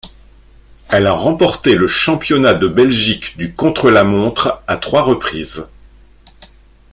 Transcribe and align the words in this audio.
Elle 0.89 1.05
a 1.05 1.11
remporté 1.13 1.75
le 1.75 1.85
championnat 1.85 2.55
de 2.55 2.67
Belgique 2.67 3.37
du 3.37 3.53
contre-la-montre 3.53 4.63
à 4.65 4.77
trois 4.77 5.03
reprises. 5.03 5.67